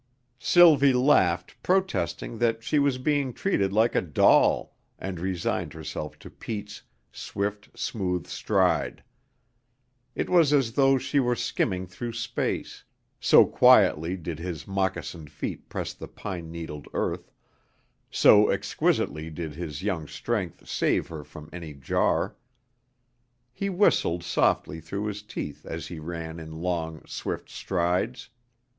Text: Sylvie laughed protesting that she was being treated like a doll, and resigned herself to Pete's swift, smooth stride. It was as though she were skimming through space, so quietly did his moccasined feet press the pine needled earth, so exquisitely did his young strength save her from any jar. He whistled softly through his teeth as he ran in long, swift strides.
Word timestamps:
Sylvie 0.39 0.93
laughed 0.93 1.61
protesting 1.61 2.39
that 2.39 2.63
she 2.63 2.79
was 2.79 2.97
being 2.97 3.33
treated 3.33 3.71
like 3.71 3.93
a 3.93 4.01
doll, 4.01 4.75
and 4.97 5.19
resigned 5.19 5.73
herself 5.73 6.17
to 6.17 6.29
Pete's 6.31 6.81
swift, 7.11 7.69
smooth 7.77 8.25
stride. 8.25 9.03
It 10.15 10.27
was 10.27 10.53
as 10.53 10.71
though 10.71 10.97
she 10.97 11.19
were 11.19 11.35
skimming 11.35 11.85
through 11.85 12.13
space, 12.13 12.83
so 13.19 13.45
quietly 13.45 14.17
did 14.17 14.39
his 14.39 14.67
moccasined 14.67 15.29
feet 15.29 15.69
press 15.69 15.93
the 15.93 16.07
pine 16.07 16.49
needled 16.51 16.87
earth, 16.93 17.31
so 18.09 18.49
exquisitely 18.49 19.29
did 19.29 19.53
his 19.53 19.83
young 19.83 20.07
strength 20.07 20.67
save 20.67 21.09
her 21.09 21.23
from 21.23 21.47
any 21.53 21.75
jar. 21.75 22.35
He 23.53 23.69
whistled 23.69 24.23
softly 24.23 24.79
through 24.81 25.05
his 25.05 25.21
teeth 25.21 25.63
as 25.63 25.89
he 25.89 25.99
ran 25.99 26.39
in 26.39 26.49
long, 26.53 27.05
swift 27.05 27.51
strides. 27.51 28.29